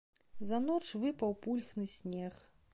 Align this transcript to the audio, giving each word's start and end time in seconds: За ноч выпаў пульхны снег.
За 0.51 0.59
ноч 0.63 0.81
выпаў 1.05 1.37
пульхны 1.45 1.85
снег. 1.95 2.45